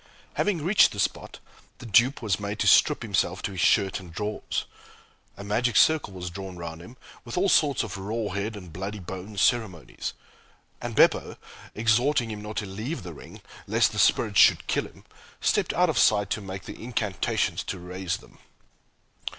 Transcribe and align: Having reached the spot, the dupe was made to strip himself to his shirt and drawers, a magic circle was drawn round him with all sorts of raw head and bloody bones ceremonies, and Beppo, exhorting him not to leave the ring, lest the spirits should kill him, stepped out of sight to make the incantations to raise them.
Having 0.33 0.63
reached 0.65 0.93
the 0.93 0.99
spot, 0.99 1.37
the 1.77 1.85
dupe 1.85 2.23
was 2.23 2.39
made 2.39 2.57
to 2.57 2.65
strip 2.65 3.03
himself 3.03 3.43
to 3.43 3.51
his 3.51 3.59
shirt 3.61 3.99
and 3.99 4.11
drawers, 4.11 4.65
a 5.37 5.43
magic 5.43 5.75
circle 5.75 6.11
was 6.13 6.31
drawn 6.31 6.57
round 6.57 6.81
him 6.81 6.97
with 7.23 7.37
all 7.37 7.47
sorts 7.49 7.83
of 7.83 7.99
raw 7.99 8.29
head 8.29 8.55
and 8.55 8.73
bloody 8.73 8.97
bones 8.97 9.41
ceremonies, 9.41 10.13
and 10.81 10.95
Beppo, 10.95 11.37
exhorting 11.75 12.31
him 12.31 12.41
not 12.41 12.55
to 12.57 12.65
leave 12.65 13.03
the 13.03 13.13
ring, 13.13 13.41
lest 13.67 13.91
the 13.91 13.99
spirits 13.99 14.39
should 14.39 14.65
kill 14.65 14.87
him, 14.87 15.05
stepped 15.39 15.71
out 15.71 15.87
of 15.87 15.99
sight 15.99 16.31
to 16.31 16.41
make 16.41 16.63
the 16.63 16.83
incantations 16.83 17.61
to 17.65 17.77
raise 17.77 18.17
them. 18.17 18.39